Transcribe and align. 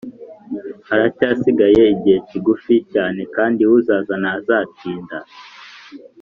Haracyasigaye 0.87 1.81
igihe 1.95 2.17
kigufi 2.29 2.75
cyane 2.93 3.21
Kandi 3.35 3.61
uzaza 3.75 4.13
ntazatinda 4.21 5.17